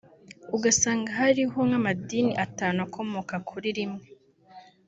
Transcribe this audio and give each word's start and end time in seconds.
ugasanga 0.55 1.09
hariho 1.19 1.59
nk’amadini 1.67 2.31
atanu 2.45 2.77
akomoka 2.87 3.35
kuri 3.49 3.67
rimwe 3.77 4.05